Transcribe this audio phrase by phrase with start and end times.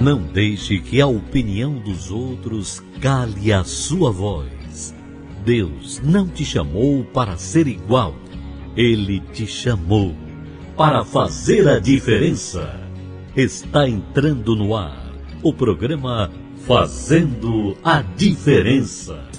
[0.00, 4.94] Não deixe que a opinião dos outros cale a sua voz.
[5.44, 8.14] Deus não te chamou para ser igual.
[8.76, 10.14] Ele te chamou
[10.76, 12.80] para fazer a diferença.
[13.36, 16.30] Está entrando no ar o programa
[16.66, 19.33] Fazendo a Diferença.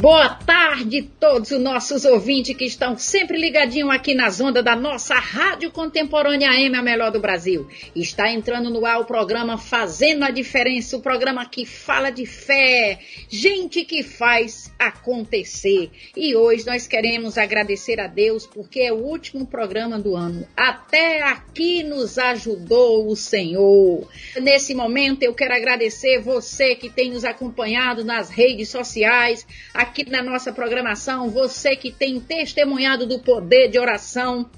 [0.00, 5.14] Boa tarde todos os nossos ouvintes que estão sempre ligadinhos aqui nas ondas da nossa
[5.14, 7.66] Rádio Contemporânea AM, a melhor do Brasil.
[7.96, 13.00] Está entrando no ar o programa Fazendo a Diferença, o programa que fala de fé,
[13.28, 15.90] gente que faz acontecer.
[16.16, 20.46] E hoje nós queremos agradecer a Deus porque é o último programa do ano.
[20.56, 24.06] Até aqui nos ajudou o Senhor.
[24.40, 30.22] Nesse momento eu quero agradecer você que tem nos acompanhado nas redes sociais, aqui na
[30.22, 34.48] nossa programação, você que tem testemunhado do poder de oração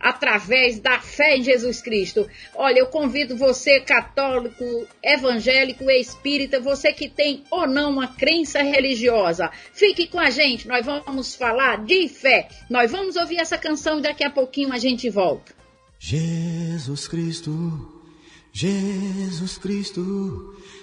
[0.00, 2.26] através da fé em Jesus Cristo.
[2.54, 9.50] Olha, eu convido você, católico, evangélico, espírita, você que tem ou não uma crença religiosa,
[9.74, 12.48] fique com a gente, nós vamos falar de fé.
[12.70, 15.54] Nós vamos ouvir essa canção e daqui a pouquinho a gente volta.
[15.98, 18.02] Jesus Cristo,
[18.52, 20.56] Jesus Cristo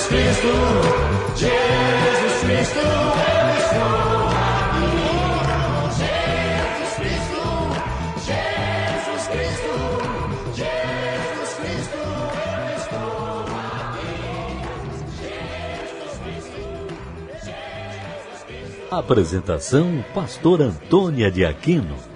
[0.00, 0.48] Jesus Cristo,
[1.36, 4.96] Jesus Cristo, eu estou aqui.
[5.98, 7.42] Jesus Cristo,
[8.24, 9.74] Jesus Cristo,
[10.56, 12.00] Jesus Cristo,
[12.46, 13.44] eu estou
[18.98, 22.09] Apresentação Pastor Antônia de Aquino.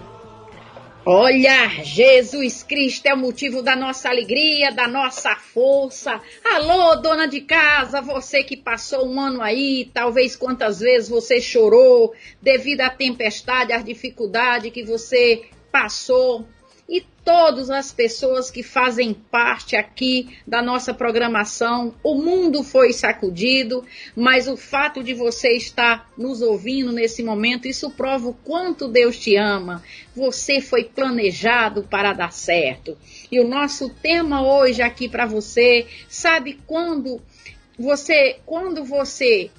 [1.06, 6.18] Olha, Jesus Cristo é o motivo da nossa alegria, da nossa força.
[6.42, 12.14] Alô, dona de casa, você que passou um ano aí, talvez quantas vezes você chorou
[12.40, 16.46] devido à tempestade, às dificuldades que você passou
[17.24, 21.94] todas as pessoas que fazem parte aqui da nossa programação.
[22.02, 23.82] O mundo foi sacudido,
[24.14, 29.18] mas o fato de você estar nos ouvindo nesse momento, isso prova o quanto Deus
[29.18, 29.82] te ama.
[30.14, 32.96] Você foi planejado para dar certo.
[33.32, 37.20] E o nosso tema hoje aqui para você, sabe quando
[37.78, 39.50] você, quando você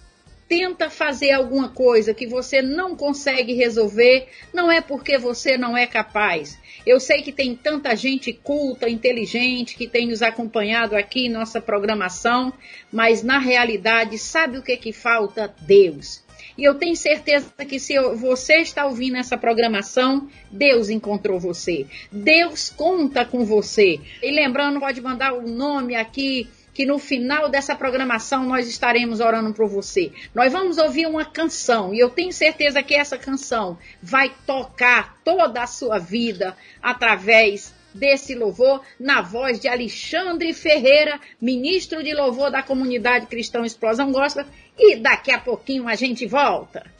[0.47, 5.87] tenta fazer alguma coisa que você não consegue resolver, não é porque você não é
[5.87, 6.57] capaz.
[6.85, 11.59] Eu sei que tem tanta gente culta, inteligente, que tem nos acompanhado aqui em nossa
[11.59, 12.53] programação,
[12.91, 15.53] mas na realidade, sabe o que que falta?
[15.61, 16.23] Deus.
[16.57, 21.85] E eu tenho certeza que se você está ouvindo essa programação, Deus encontrou você.
[22.11, 23.99] Deus conta com você.
[24.21, 29.53] E lembrando, pode mandar o nome aqui que no final dessa programação nós estaremos orando
[29.53, 30.11] por você.
[30.35, 35.63] Nós vamos ouvir uma canção e eu tenho certeza que essa canção vai tocar toda
[35.63, 42.61] a sua vida através desse louvor na voz de Alexandre Ferreira, ministro de louvor da
[42.61, 44.45] comunidade cristã Explosão Gospel,
[44.77, 46.94] e daqui a pouquinho a gente volta.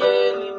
[0.00, 0.53] Voz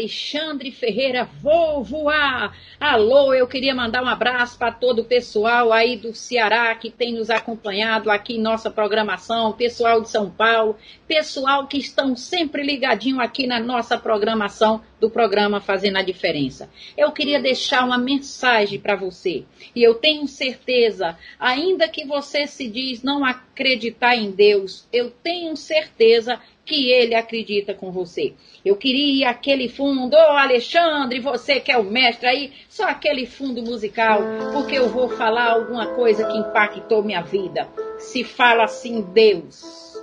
[0.00, 2.56] Alexandre Ferreira, vou voar.
[2.80, 7.12] Alô, eu queria mandar um abraço para todo o pessoal aí do Ceará que tem
[7.12, 13.20] nos acompanhado aqui em nossa programação, pessoal de São Paulo, pessoal que estão sempre ligadinho
[13.20, 16.70] aqui na nossa programação do programa Fazendo a Diferença.
[16.96, 19.44] Eu queria deixar uma mensagem para você.
[19.76, 25.54] E eu tenho certeza, ainda que você se diz não acreditar em Deus, eu tenho
[25.56, 28.32] certeza que ele acredita com você.
[28.64, 33.26] Eu queria aquele fundo, ô oh, Alexandre, você que é o mestre aí, só aquele
[33.26, 34.22] fundo musical,
[34.52, 37.68] porque eu vou falar alguma coisa que impactou minha vida.
[37.98, 39.98] Se fala assim, Deus.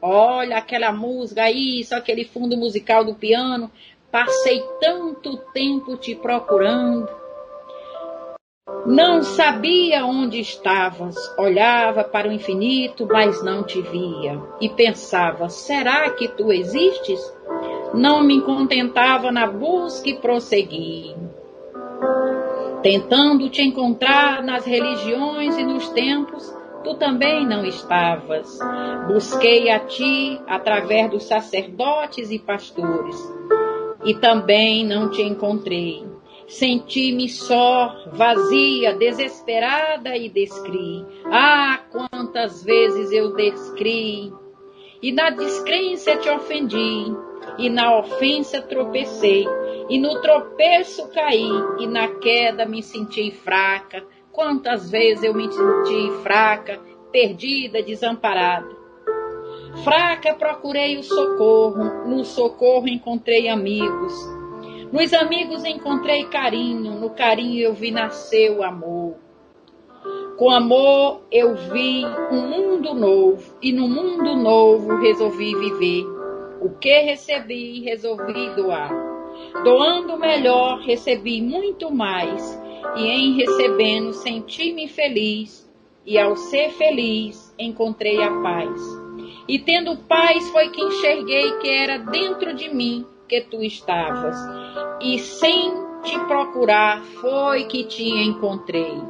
[0.00, 3.68] Olha aquela música aí, só aquele fundo musical do piano.
[4.08, 7.08] Passei tanto tempo te procurando.
[8.86, 14.40] Não sabia onde estavas, olhava para o infinito, mas não te via.
[14.58, 17.20] E pensava: será que tu existes?
[17.92, 21.14] Não me contentava na busca e prossegui.
[22.82, 26.50] Tentando te encontrar nas religiões e nos tempos,
[26.82, 28.58] tu também não estavas.
[29.06, 33.16] Busquei a ti através dos sacerdotes e pastores,
[34.06, 36.13] e também não te encontrei.
[36.46, 41.04] Senti-me só, vazia, desesperada e descri.
[41.26, 44.32] Ah, quantas vezes eu descri.
[45.02, 47.14] E na descrença te ofendi,
[47.58, 49.46] e na ofensa tropecei,
[49.88, 54.04] e no tropeço caí, e na queda me senti fraca.
[54.30, 58.84] Quantas vezes eu me senti fraca, perdida, desamparada.
[59.82, 64.33] Fraca procurei o socorro, no socorro encontrei amigos
[64.94, 69.16] nos amigos encontrei carinho, no carinho eu vi nascer o amor.
[70.38, 76.04] Com amor eu vi um mundo novo e no mundo novo resolvi viver.
[76.60, 78.92] O que recebi, resolvi doar.
[79.64, 82.56] Doando melhor, recebi muito mais,
[82.94, 85.68] e em recebendo senti-me feliz,
[86.06, 88.80] e ao ser feliz encontrei a paz.
[89.48, 94.36] E tendo paz foi que enxerguei que era dentro de mim que tu estavas,
[95.04, 95.70] e sem
[96.02, 99.02] te procurar foi que te encontrei.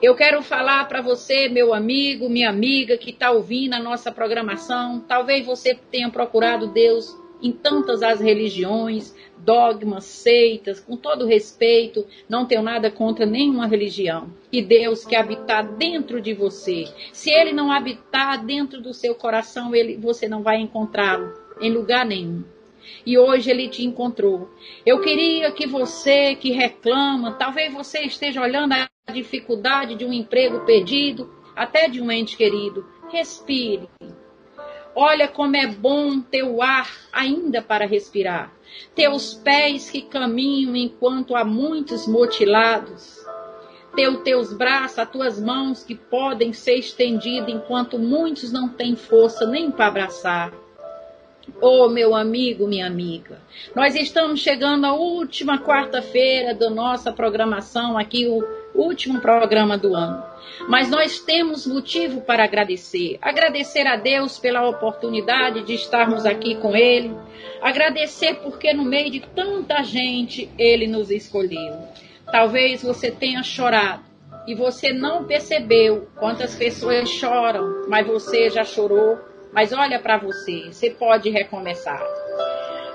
[0.00, 5.00] Eu quero falar para você, meu amigo, minha amiga que está ouvindo a nossa programação.
[5.00, 12.46] Talvez você tenha procurado Deus em tantas as religiões, dogmas, seitas, com todo respeito, não
[12.46, 14.32] tenho nada contra nenhuma religião.
[14.52, 16.84] E Deus quer habitar dentro de você.
[17.12, 22.06] Se Ele não habitar dentro do seu coração, ele, você não vai encontrá-lo em lugar
[22.06, 22.44] nenhum
[23.04, 24.50] e hoje ele te encontrou.
[24.84, 30.60] Eu queria que você que reclama, talvez você esteja olhando a dificuldade de um emprego
[30.60, 33.88] perdido, até de um ente querido, respire.
[34.94, 38.52] Olha como é bom ter o ar ainda para respirar.
[38.94, 43.24] Teus pés que caminham enquanto há muitos mutilados.
[43.94, 48.96] Ter os teus braços, as tuas mãos que podem ser estendidas enquanto muitos não têm
[48.96, 50.52] força nem para abraçar.
[51.60, 53.40] Oh, meu amigo, minha amiga,
[53.74, 58.44] nós estamos chegando à última quarta-feira da nossa programação, aqui o
[58.74, 60.22] último programa do ano.
[60.68, 63.18] Mas nós temos motivo para agradecer.
[63.20, 67.14] Agradecer a Deus pela oportunidade de estarmos aqui com Ele.
[67.60, 71.74] Agradecer porque no meio de tanta gente Ele nos escolheu.
[72.30, 74.04] Talvez você tenha chorado
[74.46, 79.18] e você não percebeu quantas pessoas choram, mas você já chorou
[79.52, 82.02] mas olha para você, você pode recomeçar.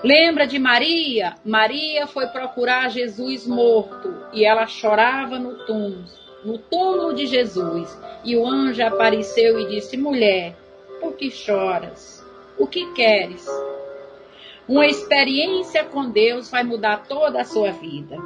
[0.03, 1.35] Lembra de Maria?
[1.43, 6.05] Maria foi procurar Jesus morto e ela chorava no túmulo,
[6.43, 7.97] no túmulo de Jesus.
[8.23, 10.55] E o anjo apareceu e disse: Mulher,
[10.99, 12.23] por que choras?
[12.57, 13.45] O que queres?
[14.67, 18.17] Uma experiência com Deus vai mudar toda a sua vida.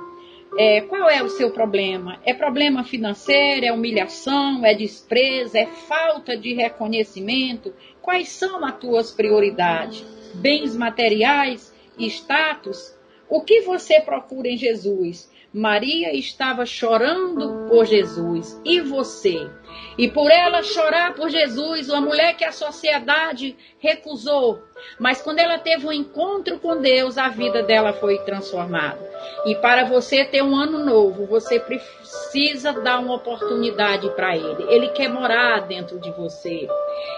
[0.58, 2.20] É, qual é o seu problema?
[2.26, 3.66] É problema financeiro?
[3.66, 4.66] É humilhação?
[4.66, 5.56] É desprezo?
[5.58, 7.74] É falta de reconhecimento?
[8.02, 10.04] Quais são as tuas prioridades?
[10.34, 11.72] Bens materiais?
[11.98, 12.96] Status?
[13.30, 15.31] O que você procura em Jesus?
[15.54, 18.60] Maria estava chorando por Jesus.
[18.64, 19.50] E você?
[19.98, 24.64] E por ela chorar por Jesus, uma mulher que a sociedade recusou.
[24.98, 29.00] Mas quando ela teve um encontro com Deus, a vida dela foi transformada.
[29.46, 34.64] E para você ter um ano novo, você precisa dar uma oportunidade para Ele.
[34.70, 36.66] Ele quer morar dentro de você.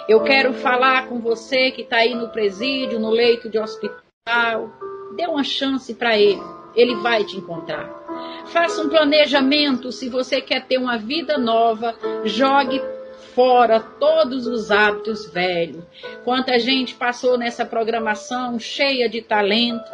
[0.10, 4.72] Eu quero falar com você que está aí no presídio, no leito de hospital.
[5.16, 6.63] Dê uma chance para Ele.
[6.76, 7.90] Ele vai te encontrar.
[8.48, 11.96] Faça um planejamento se você quer ter uma vida nova.
[12.24, 12.82] Jogue
[13.34, 15.84] fora todos os hábitos velhos.
[16.24, 19.92] Quanta gente passou nessa programação cheia de talento.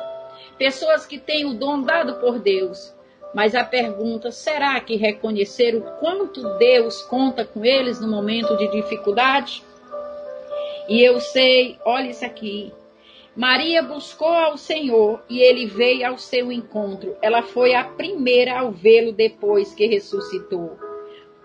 [0.58, 2.94] Pessoas que têm o dom dado por Deus.
[3.34, 8.68] Mas a pergunta, será que reconhecer o quanto Deus conta com eles no momento de
[8.72, 9.64] dificuldade?
[10.88, 12.74] E eu sei, olha isso aqui,
[13.40, 17.16] Maria buscou ao Senhor e ele veio ao seu encontro.
[17.22, 20.78] Ela foi a primeira ao vê-lo depois que ressuscitou.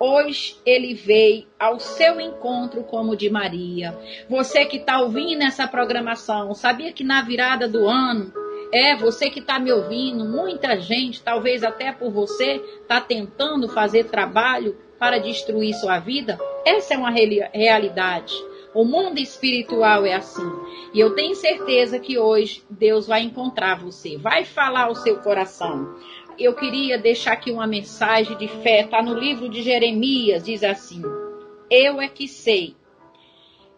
[0.00, 3.96] Hoje ele veio ao seu encontro como de Maria.
[4.28, 8.32] Você que está ouvindo essa programação, sabia que na virada do ano,
[8.72, 14.06] é você que está me ouvindo, muita gente, talvez até por você, está tentando fazer
[14.06, 16.40] trabalho para destruir sua vida?
[16.66, 18.34] Essa é uma realidade.
[18.74, 20.50] O mundo espiritual é assim.
[20.92, 25.94] E eu tenho certeza que hoje Deus vai encontrar você, vai falar ao seu coração
[26.38, 28.82] eu queria deixar aqui uma mensagem de fé.
[28.82, 31.02] Está no livro de Jeremias, diz assim:
[31.70, 32.74] Eu é que sei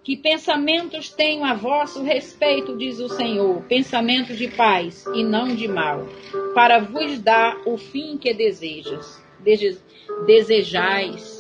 [0.02, 5.66] que pensamentos tenho a vosso respeito, diz o Senhor, pensamentos de paz e não de
[5.66, 6.06] mal,
[6.54, 9.20] para vos dar o fim que desejas,
[10.24, 11.35] desejais.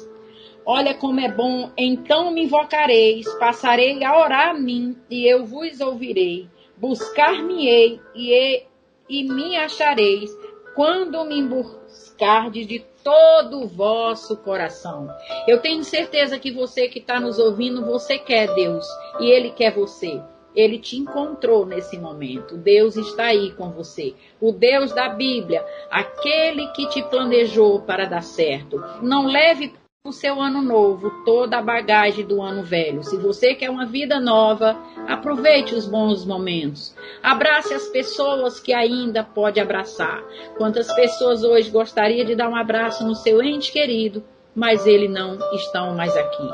[0.68, 5.80] Olha como é bom, então me invocareis, passarei a orar a mim, e eu vos
[5.80, 6.48] ouvirei.
[6.76, 8.64] Buscar-me-ei e,
[9.08, 10.28] e me achareis,
[10.74, 15.08] quando me buscardes de todo o vosso coração.
[15.46, 18.84] Eu tenho certeza que você que está nos ouvindo, você quer Deus
[19.20, 20.20] e Ele quer você.
[20.52, 22.56] Ele te encontrou nesse momento.
[22.56, 24.14] Deus está aí com você.
[24.40, 28.82] O Deus da Bíblia, aquele que te planejou para dar certo.
[29.00, 29.72] Não leve
[30.08, 33.02] o seu ano novo toda a bagagem do ano velho.
[33.02, 36.94] Se você quer uma vida nova, aproveite os bons momentos.
[37.22, 40.22] Abrace as pessoas que ainda pode abraçar.
[40.56, 44.22] Quantas pessoas hoje gostaria de dar um abraço no seu ente querido,
[44.54, 46.48] mas ele não estão mais aqui.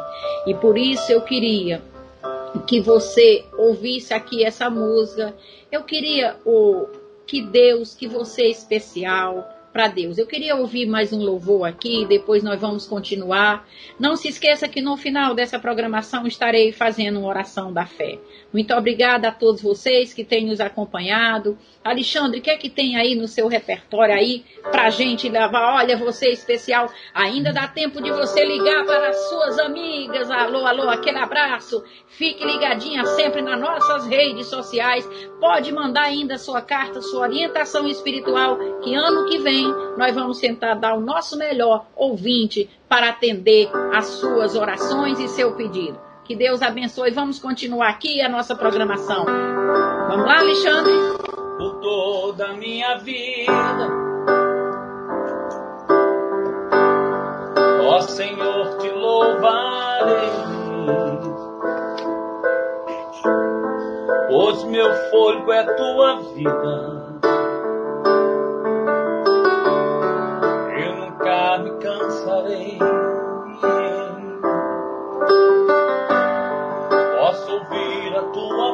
[0.47, 1.83] E por isso eu queria
[2.67, 5.35] que você ouvisse aqui essa música.
[5.71, 6.87] Eu queria o
[7.27, 10.19] que Deus, que você é especial, para Deus.
[10.19, 13.67] Eu queria ouvir mais um louvor aqui, depois nós vamos continuar.
[13.99, 18.19] Não se esqueça que no final dessa programação estarei fazendo uma oração da fé.
[18.53, 21.57] Muito obrigada a todos vocês que têm nos acompanhado.
[21.83, 25.77] Alexandre, o que é que tem aí no seu repertório aí pra gente levar?
[25.77, 30.31] Olha, você especial, ainda dá tempo de você ligar para as suas amigas.
[30.31, 31.83] Alô, alô, aquele abraço.
[32.09, 35.09] Fique ligadinha sempre nas nossas redes sociais.
[35.41, 39.62] Pode mandar ainda sua carta, sua orientação espiritual, que ano que vem
[39.97, 45.55] nós vamos tentar dar o nosso melhor ouvinte para atender as suas orações e seu
[45.55, 45.99] pedido.
[46.25, 47.11] Que Deus abençoe.
[47.11, 49.25] Vamos continuar aqui a nossa programação.
[50.09, 50.93] Vamos lá, Alexandre?
[51.63, 53.53] por toda a minha vida.
[57.85, 60.31] Ó Senhor, te louvarei,
[64.29, 67.02] pois meu fôlego é tua vida.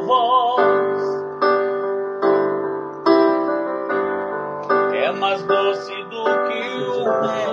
[0.08, 0.68] Voz.
[5.18, 7.47] Mais doce do que o mel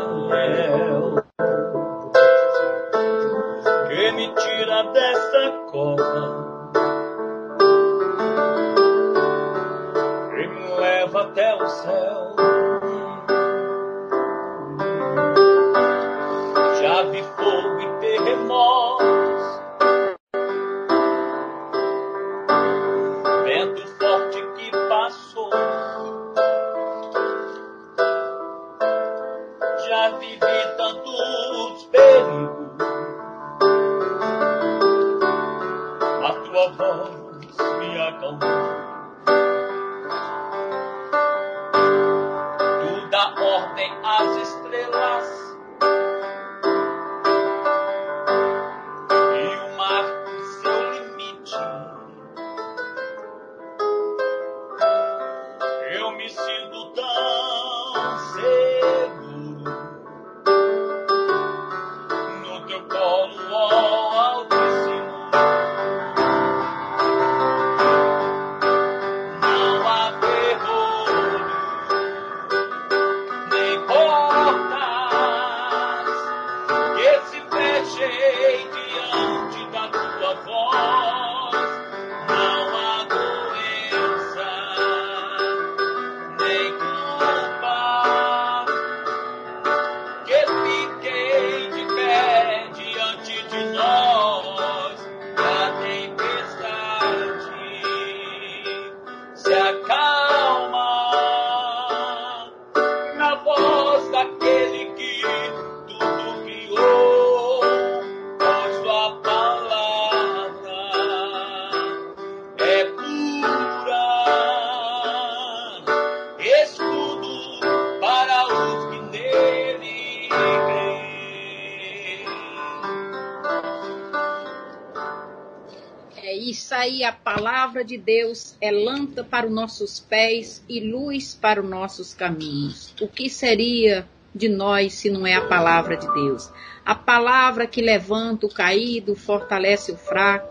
[127.75, 132.95] palavra de Deus é lâmpada para os nossos pés e luz para os nossos caminhos.
[133.01, 136.49] O que seria de nós se não é a palavra de Deus?
[136.85, 140.47] A palavra que levanta o caído, fortalece o fraco.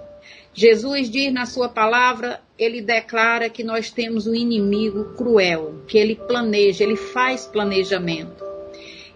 [0.52, 6.16] Jesus diz na sua palavra, ele declara que nós temos um inimigo cruel, que ele
[6.16, 8.44] planeja, ele faz planejamento.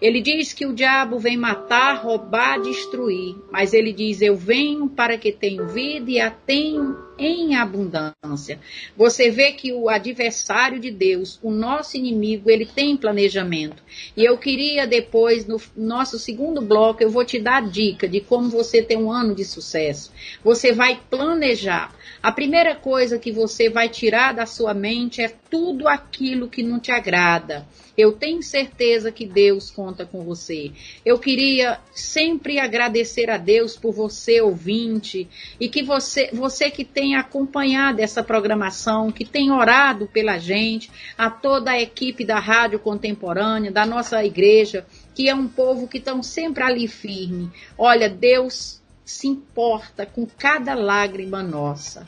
[0.01, 5.17] Ele diz que o diabo vem matar, roubar, destruir, mas ele diz: Eu venho para
[5.17, 8.59] que tenham vida e a tenham em abundância.
[8.95, 13.83] Você vê que o adversário de Deus, o nosso inimigo, ele tem planejamento.
[14.15, 18.21] E eu queria depois, no nosso segundo bloco, eu vou te dar a dica de
[18.21, 20.11] como você ter um ano de sucesso.
[20.43, 21.93] Você vai planejar.
[22.21, 26.79] A primeira coisa que você vai tirar da sua mente é tudo aquilo que não
[26.79, 27.67] te agrada.
[27.97, 30.71] Eu tenho certeza que Deus conta com você.
[31.05, 35.27] Eu queria sempre agradecer a Deus por você ouvinte
[35.59, 41.29] e que você, você que tem acompanhado essa programação, que tem orado pela gente, a
[41.29, 46.21] toda a equipe da Rádio Contemporânea, da nossa igreja, que é um povo que estão
[46.21, 47.51] sempre ali firme.
[47.77, 52.07] Olha, Deus se importa com cada lágrima nossa.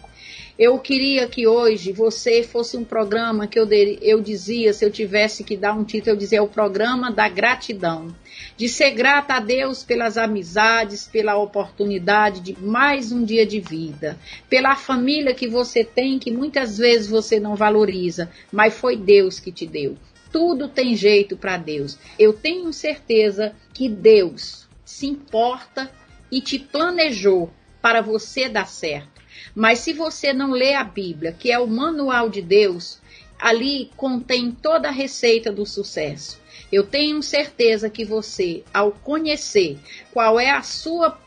[0.64, 3.68] Eu queria que hoje você fosse um programa que eu,
[4.00, 7.28] eu dizia, se eu tivesse que dar um título, eu dizia é o programa da
[7.28, 8.16] gratidão.
[8.56, 14.20] De ser grata a Deus pelas amizades, pela oportunidade de mais um dia de vida,
[14.48, 19.52] pela família que você tem, que muitas vezes você não valoriza, mas foi Deus que
[19.52, 19.98] te deu.
[20.32, 21.98] Tudo tem jeito para Deus.
[22.20, 25.92] Eu tenho certeza que Deus se importa
[26.32, 27.50] e te planejou
[27.82, 29.11] para você dar certo.
[29.56, 33.00] Mas se você não lê a Bíblia, que é o manual de Deus,
[33.40, 36.40] ali contém toda a receita do sucesso.
[36.72, 39.78] Eu tenho certeza que você, ao conhecer
[40.14, 41.20] qual é a sua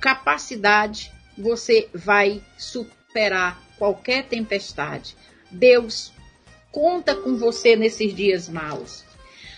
[0.00, 5.16] capacidade, você vai superar qualquer tempestade.
[5.50, 6.12] Deus
[6.70, 9.04] conta com você nesses dias maus.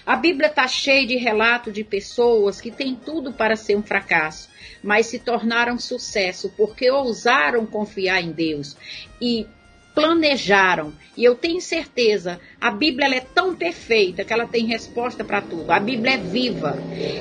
[0.06, 4.50] A Bíblia está cheia de relatos de pessoas que têm tudo para ser um fracasso,
[4.82, 8.76] mas se tornaram sucesso porque ousaram confiar em Deus
[9.20, 9.46] e
[9.94, 10.92] planejaram.
[11.16, 15.70] E eu tenho certeza, a Bíblia é tão perfeita que ela tem resposta para tudo.
[15.70, 16.76] A Bíblia é viva.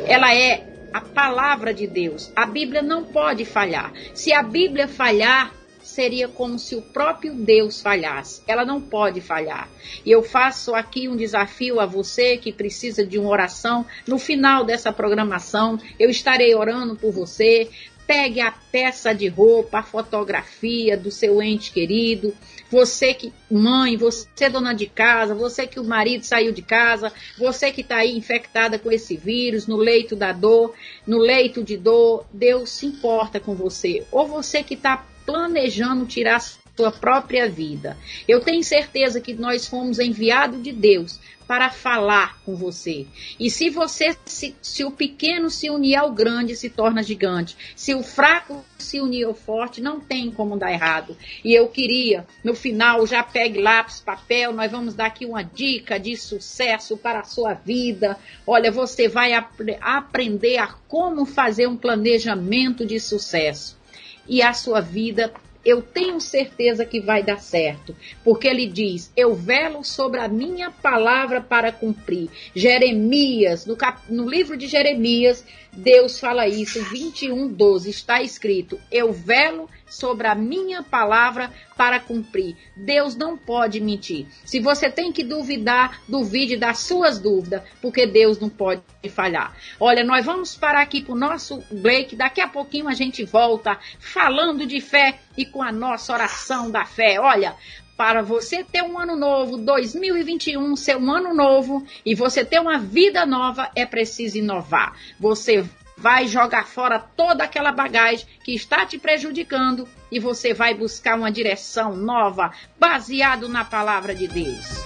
[0.08, 2.32] Ela é a palavra de Deus.
[2.36, 3.93] A Bíblia não pode falhar.
[4.13, 5.54] Se a Bíblia falhar,
[5.93, 8.41] seria como se o próprio Deus falhasse.
[8.47, 9.69] Ela não pode falhar.
[10.03, 13.86] E eu faço aqui um desafio a você que precisa de uma oração.
[14.08, 17.69] No final dessa programação, eu estarei orando por você.
[18.08, 22.36] Pegue a peça de roupa, a fotografia do seu ente querido.
[22.69, 27.71] Você que, mãe, você dona de casa, você que o marido saiu de casa, você
[27.71, 30.73] que está aí infectada com esse vírus, no leito da dor,
[31.06, 34.03] no leito de dor, Deus se importa com você.
[34.12, 36.39] Ou você que está planejando tirar
[36.75, 37.97] sua própria vida.
[38.27, 43.05] Eu tenho certeza que nós fomos enviados de Deus para falar com você.
[43.39, 47.55] E se você, se, se, o pequeno se unir ao grande, se torna gigante.
[47.75, 51.15] Se o fraco se unir ao forte, não tem como dar errado.
[51.43, 55.99] E eu queria, no final, já pegue lápis, papel, nós vamos dar aqui uma dica
[55.99, 58.17] de sucesso para a sua vida.
[58.47, 63.83] Olha, você vai ap aprender a como fazer um planejamento de sucesso
[64.27, 65.31] e a sua vida
[65.65, 70.69] eu tenho certeza que vai dar certo, porque ele diz: Eu velo sobre a minha
[70.69, 72.29] palavra para cumprir.
[72.53, 74.01] Jeremias, no, cap...
[74.09, 80.36] no livro de Jeremias, Deus fala isso, 21, 12, está escrito: Eu velo sobre a
[80.36, 82.56] minha palavra para cumprir.
[82.76, 84.28] Deus não pode mentir.
[84.46, 89.56] Se você tem que duvidar, duvide das suas dúvidas, porque Deus não pode falhar.
[89.80, 93.78] Olha, nós vamos parar aqui com o nosso Blake, daqui a pouquinho a gente volta
[94.00, 97.19] falando de fé e com a nossa oração da fé.
[97.19, 97.56] Olha,
[97.96, 102.80] para você ter um ano novo, 2021 ser um ano novo e você ter uma
[102.80, 104.98] vida nova, é preciso inovar.
[105.19, 105.63] Você
[105.97, 111.32] vai jogar fora toda aquela bagagem que está te prejudicando e você vai buscar uma
[111.32, 114.84] direção nova, baseado na palavra de Deus.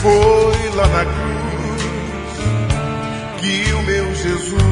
[0.00, 1.82] Foi lá na cruz
[3.40, 4.62] que o meu Jesus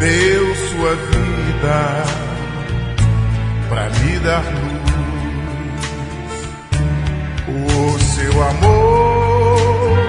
[0.00, 2.04] deu sua vida
[3.68, 4.79] para me dar luz
[8.30, 10.06] seu amor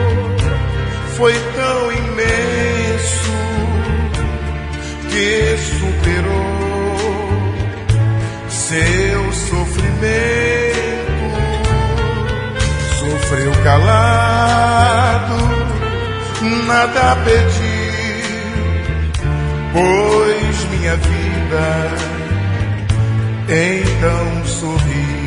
[1.18, 3.32] foi tão imenso
[5.10, 6.52] que superou
[8.50, 9.92] seu sofrimento.
[13.00, 15.38] Sofreu calado
[16.42, 19.12] na nada pedir,
[19.74, 21.68] pois minha vida
[23.48, 25.21] então sorri.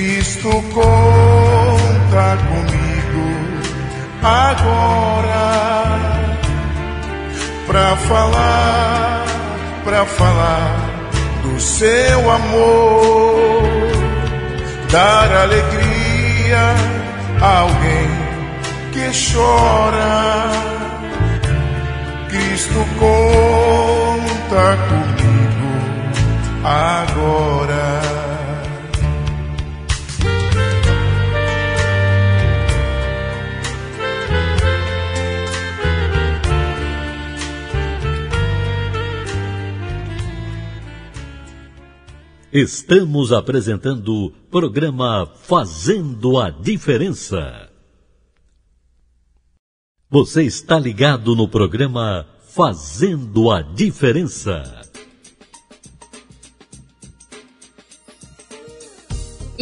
[0.00, 3.26] Cristo conta comigo
[4.22, 5.44] agora
[7.66, 9.26] pra falar,
[9.84, 11.10] pra falar
[11.42, 13.62] do seu amor,
[14.90, 16.74] dar alegria
[17.42, 18.08] a alguém
[18.94, 20.50] que chora.
[22.30, 25.70] Cristo conta comigo
[26.64, 27.99] agora.
[42.52, 47.70] Estamos apresentando o programa Fazendo a Diferença.
[50.10, 54.89] Você está ligado no programa Fazendo a Diferença.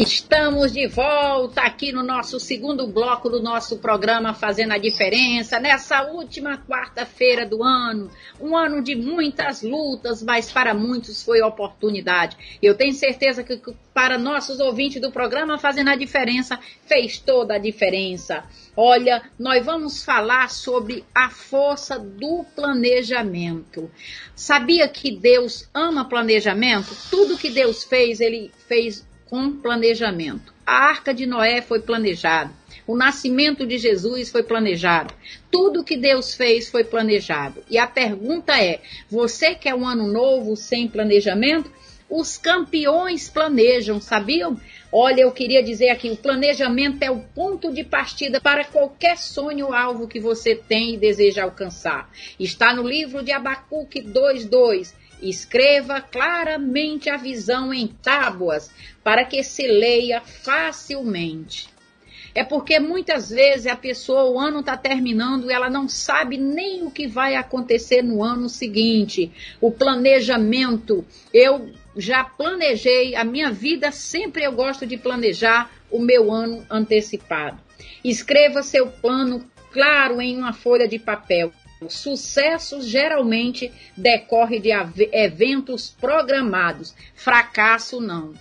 [0.00, 6.04] Estamos de volta aqui no nosso segundo bloco do nosso programa Fazendo a Diferença, nessa
[6.04, 8.08] última quarta-feira do ano.
[8.40, 12.36] Um ano de muitas lutas, mas para muitos foi oportunidade.
[12.62, 13.60] Eu tenho certeza que
[13.92, 18.44] para nossos ouvintes do programa Fazendo a Diferença fez toda a diferença.
[18.76, 23.90] Olha, nós vamos falar sobre a força do planejamento.
[24.36, 26.96] Sabia que Deus ama planejamento?
[27.10, 30.54] Tudo que Deus fez, ele fez com planejamento.
[30.66, 32.50] A arca de Noé foi planejada.
[32.86, 35.12] O nascimento de Jesus foi planejado.
[35.50, 37.62] Tudo que Deus fez foi planejado.
[37.68, 41.70] E a pergunta é: você quer um ano novo sem planejamento?
[42.10, 44.58] Os campeões planejam, sabiam?
[44.90, 49.74] Olha, eu queria dizer aqui: o planejamento é o ponto de partida para qualquer sonho
[49.74, 52.10] alvo que você tem e deseja alcançar.
[52.40, 58.70] Está no livro de Abacuque 2,2 Escreva claramente a visão em tábuas
[59.02, 61.68] para que se leia facilmente.
[62.34, 66.84] É porque muitas vezes a pessoa, o ano está terminando e ela não sabe nem
[66.84, 69.32] o que vai acontecer no ano seguinte.
[69.60, 71.04] O planejamento,
[71.34, 77.58] eu já planejei, a minha vida sempre eu gosto de planejar o meu ano antecipado.
[78.04, 81.52] Escreva seu plano claro em uma folha de papel.
[81.88, 84.70] Sucesso geralmente decorre de
[85.12, 88.34] eventos programados, fracasso não.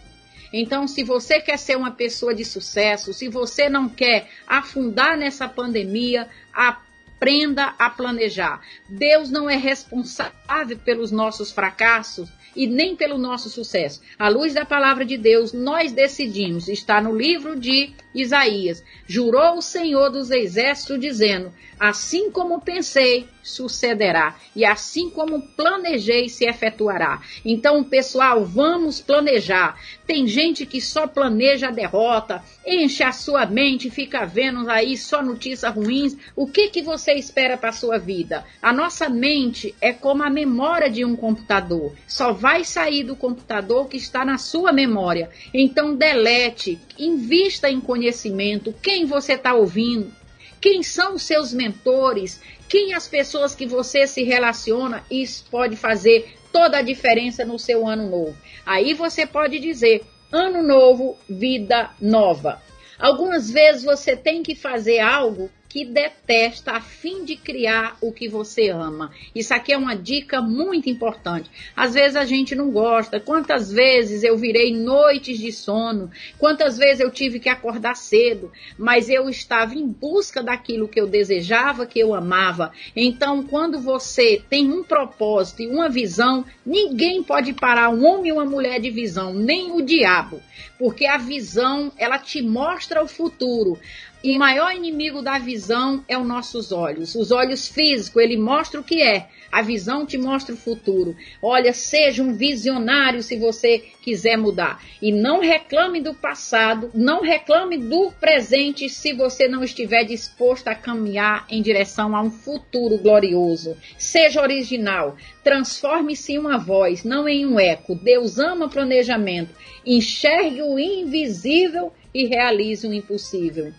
[0.51, 5.47] Então, se você quer ser uma pessoa de sucesso, se você não quer afundar nessa
[5.47, 8.61] pandemia, aprenda a planejar.
[8.87, 14.01] Deus não é responsável pelos nossos fracassos e nem pelo nosso sucesso.
[14.17, 16.67] À luz da palavra de Deus, nós decidimos.
[16.67, 18.83] Está no livro de Isaías.
[19.05, 26.45] Jurou o Senhor dos Exércitos, dizendo: Assim como pensei, sucederá, e assim como planejei, se
[26.45, 27.21] efetuará.
[27.45, 29.79] Então, pessoal, vamos planejar.
[30.05, 35.21] Tem gente que só planeja a derrota, enche a sua mente, fica vendo aí só
[35.21, 36.17] notícias ruins.
[36.35, 38.43] O que que você espera para sua vida?
[38.61, 41.93] A nossa mente é como a memória de um computador.
[42.07, 45.29] Só vai sair do computador que está na sua memória.
[45.53, 48.73] Então, delete, invista em conhecimento.
[48.81, 50.11] Quem você está ouvindo?
[50.59, 52.41] Quem são os seus mentores?
[52.67, 55.03] Quem as pessoas que você se relaciona?
[55.09, 58.35] Isso pode fazer toda a diferença no seu ano novo.
[58.65, 62.61] Aí você pode dizer: ano novo, vida nova.
[62.99, 68.27] Algumas vezes você tem que fazer algo que detesta a fim de criar o que
[68.27, 69.11] você ama.
[69.35, 71.51] Isso aqui é uma dica muito importante.
[71.75, 73.19] Às vezes a gente não gosta.
[73.19, 76.09] Quantas vezes eu virei noites de sono?
[76.39, 78.51] Quantas vezes eu tive que acordar cedo?
[78.75, 82.71] Mas eu estava em busca daquilo que eu desejava, que eu amava.
[82.95, 88.31] Então, quando você tem um propósito e uma visão, ninguém pode parar um homem e
[88.31, 90.41] uma mulher de visão, nem o diabo.
[90.79, 93.79] Porque a visão, ela te mostra o futuro.
[94.23, 97.13] E o maior inimigo da visão é os nossos olhos.
[97.13, 99.29] Os olhos físicos, ele mostra o que é.
[99.51, 101.15] A visão te mostra o futuro.
[101.41, 104.83] Olha, seja um visionário se você quiser mudar.
[105.01, 110.75] E não reclame do passado, não reclame do presente se você não estiver disposto a
[110.75, 113.77] caminhar em direção a um futuro glorioso.
[113.97, 117.95] Seja original, transforme-se em uma voz, não em um eco.
[117.95, 119.55] Deus ama planejamento.
[119.85, 123.71] Enxergue o invisível e realize o impossível.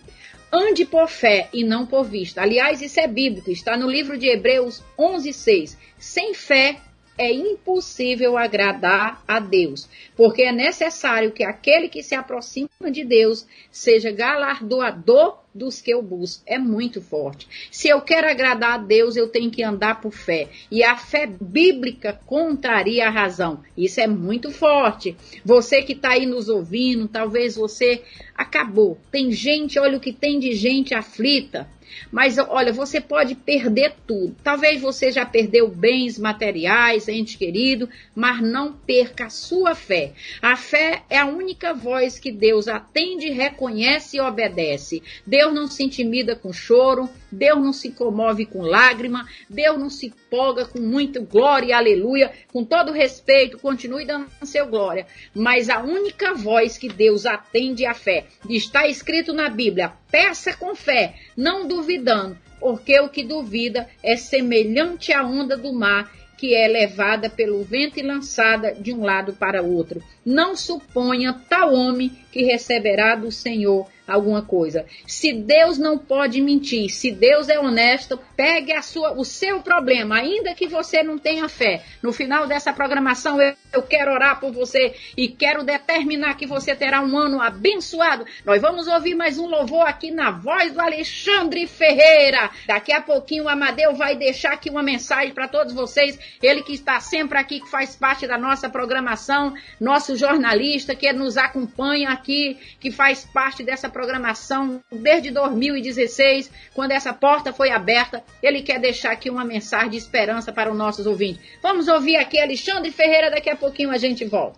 [0.51, 2.41] Ande por fé e não por vista.
[2.41, 5.77] Aliás, isso é bíblico, está no livro de Hebreus 11:6.
[5.97, 6.79] Sem fé
[7.19, 13.45] é impossível agradar a Deus, porque é necessário que aquele que se aproxima de Deus
[13.69, 16.43] seja galardoador dos que eu busco.
[16.45, 17.47] É muito forte.
[17.71, 20.49] Se eu quero agradar a Deus, eu tenho que andar por fé.
[20.71, 23.61] E a fé bíblica contraria a razão.
[23.77, 25.15] Isso é muito forte.
[25.43, 28.03] Você que está aí nos ouvindo, talvez você
[28.35, 28.97] acabou.
[29.11, 31.67] Tem gente, olha o que tem de gente aflita
[32.11, 34.35] mas olha, você pode perder tudo.
[34.43, 40.13] Talvez você já perdeu bens materiais, ente querido, mas não perca a sua fé.
[40.41, 45.01] A fé é a única voz que Deus atende, reconhece e obedece.
[45.25, 50.07] Deus não se intimida com choro, Deus não se comove com lágrima, Deus não se
[50.07, 52.31] empolga com muito glória aleluia.
[52.51, 55.05] Com todo respeito, continue dando seu glória.
[55.33, 58.25] Mas a única voz que Deus atende é a fé.
[58.49, 65.13] Está escrito na Bíblia: peça com fé, não duvidando, porque o que duvida é semelhante
[65.13, 69.61] à onda do mar que é levada pelo vento e lançada de um lado para
[69.61, 70.01] outro.
[70.25, 74.85] Não suponha tal homem que receberá do Senhor alguma coisa.
[75.05, 80.15] Se Deus não pode mentir, se Deus é honesto, pegue a sua, o seu problema,
[80.15, 81.83] ainda que você não tenha fé.
[82.01, 86.75] No final dessa programação, eu, eu quero orar por você e quero determinar que você
[86.75, 88.25] terá um ano abençoado.
[88.45, 92.49] Nós vamos ouvir mais um louvor aqui na voz do Alexandre Ferreira.
[92.67, 96.17] Daqui a pouquinho o Amadeu vai deixar aqui uma mensagem para todos vocês.
[96.41, 101.37] Ele que está sempre aqui, que faz parte da nossa programação, nosso jornalista que nos
[101.37, 108.23] acompanha aqui, que faz parte dessa programação programação desde 2016, quando essa porta foi aberta.
[108.41, 111.41] Ele quer deixar aqui uma mensagem de esperança para os nossos ouvintes.
[111.61, 114.57] Vamos ouvir aqui Alexandre Ferreira, daqui a pouquinho a gente volta.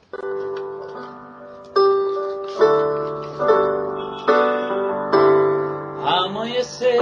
[6.05, 7.01] Amanheceu,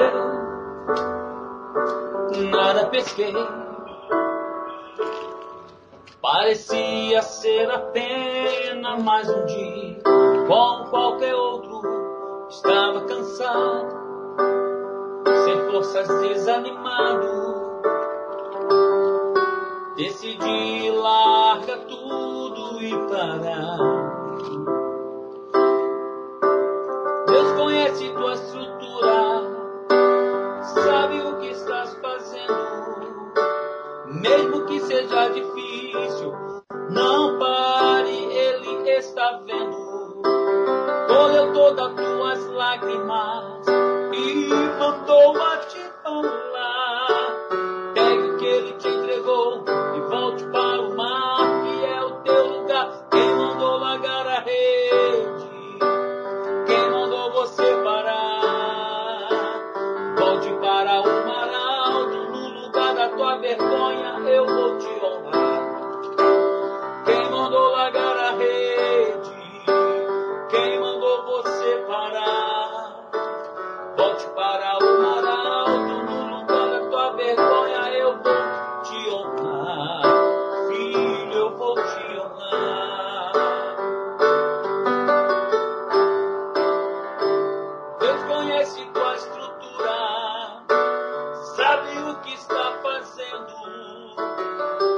[2.52, 3.34] nada pesquei.
[6.22, 10.00] Parecia ser apenas mais um dia,
[10.48, 11.59] como qualquer outro
[12.50, 13.96] Estava cansado,
[15.46, 17.80] sem forças, desanimado.
[19.96, 23.78] Decidi largar tudo e parar.
[27.28, 29.44] Deus conhece tua estrutura,
[30.64, 33.32] sabe o que estás fazendo,
[34.08, 36.49] mesmo que seja difícil.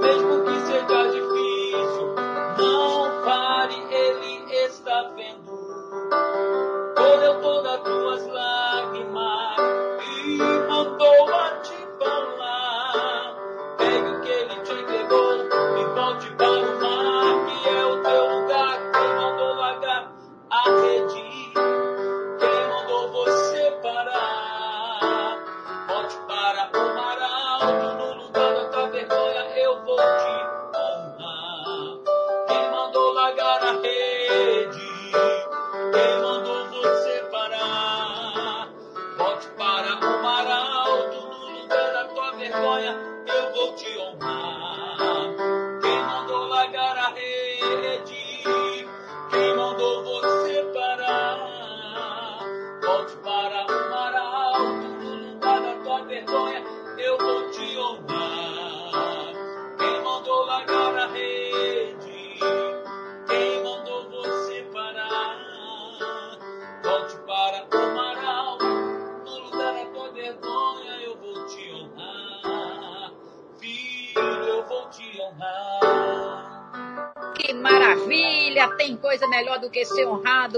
[0.01, 0.40] Mesmo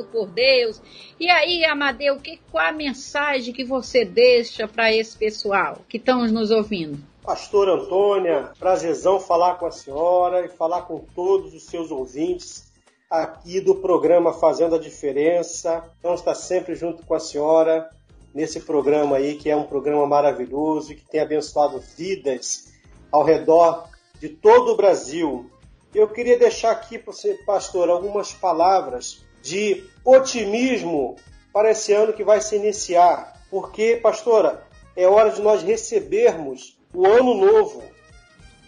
[0.05, 0.81] por Deus.
[1.19, 6.27] E aí, Amadeu, que, qual a mensagem que você deixa para esse pessoal que estão
[6.27, 6.99] nos ouvindo?
[7.23, 12.71] Pastor Antônia, prazerzão falar com a senhora e falar com todos os seus ouvintes
[13.09, 15.83] aqui do programa Fazendo a Diferença.
[16.01, 17.89] Vamos estar sempre junto com a senhora
[18.33, 22.73] nesse programa aí, que é um programa maravilhoso e que tem abençoado vidas
[23.11, 23.87] ao redor
[24.19, 25.49] de todo o Brasil.
[25.93, 31.17] Eu queria deixar aqui para você, pastor, algumas palavras de otimismo
[31.51, 33.33] para esse ano que vai se iniciar.
[33.51, 34.65] Porque, pastora,
[34.95, 37.83] é hora de nós recebermos o ano novo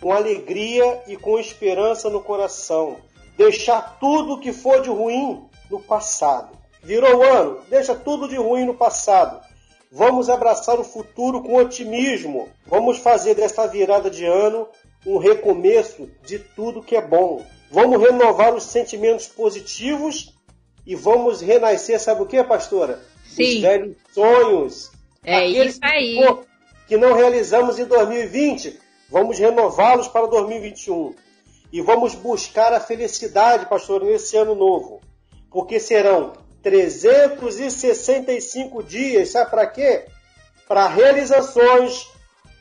[0.02, 2.98] com alegria e com esperança no coração.
[3.38, 6.56] Deixar tudo que for de ruim no passado.
[6.84, 9.44] Virou o ano, deixa tudo de ruim no passado.
[9.92, 12.50] Vamos abraçar o futuro com otimismo.
[12.68, 14.68] Vamos fazer desta virada de ano
[15.06, 17.44] um recomeço de tudo que é bom.
[17.72, 20.35] Vamos renovar os sentimentos positivos
[20.86, 23.02] e vamos renascer, sabe o que, pastora?
[23.26, 23.56] Sim.
[23.56, 24.92] Os velhos sonhos.
[25.24, 26.20] É Aqueles isso aí.
[26.88, 28.80] Que, não realizamos em 2020,
[29.10, 31.16] vamos renová-los para 2021.
[31.74, 35.02] E vamos buscar a felicidade, pastor, nesse ano novo.
[35.50, 40.06] Porque serão 365 dias, sabe para quê?
[40.68, 42.08] Para realizações,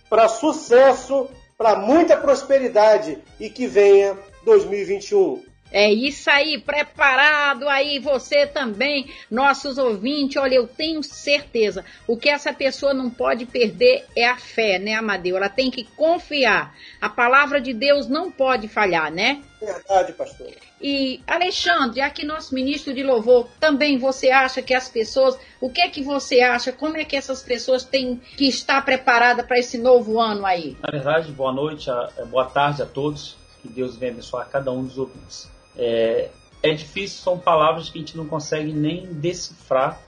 [0.08, 5.42] para sucesso, para muita prosperidade e que venha 2021.
[5.74, 10.36] É isso aí, preparado aí você também, nossos ouvintes.
[10.36, 14.94] Olha, eu tenho certeza, o que essa pessoa não pode perder é a fé, né,
[14.94, 15.36] Amadeu?
[15.36, 16.72] Ela tem que confiar.
[17.00, 19.42] A palavra de Deus não pode falhar, né?
[19.60, 20.52] Verdade, pastor.
[20.80, 25.80] E Alexandre, aqui nosso ministro de louvor, também você acha que as pessoas, o que
[25.80, 26.70] é que você acha?
[26.70, 30.76] Como é que essas pessoas têm que estar preparadas para esse novo ano aí?
[30.80, 31.90] Na verdade, boa noite,
[32.30, 33.36] boa tarde a todos.
[33.60, 35.52] Que Deus venha abençoar cada um dos ouvintes.
[35.76, 36.30] É,
[36.62, 40.00] é difícil, são palavras que a gente não consegue nem decifrar,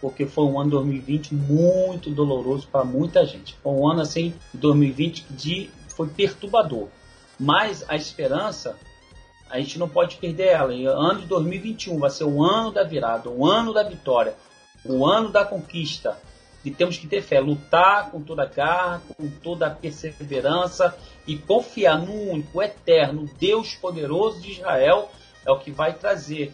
[0.00, 3.56] porque foi um ano 2020 muito doloroso para muita gente.
[3.62, 6.88] Foi um ano assim, 2020 que foi perturbador.
[7.38, 8.78] Mas a esperança,
[9.50, 10.74] a gente não pode perder ela.
[10.74, 14.34] E ano de 2021 vai ser o ano da virada, o ano da vitória,
[14.84, 16.16] o ano da conquista.
[16.64, 20.96] E temos que ter fé, lutar com toda a garra, com toda a perseverança
[21.26, 25.10] e confiar no único, eterno Deus poderoso de Israel
[25.44, 26.52] é o que vai trazer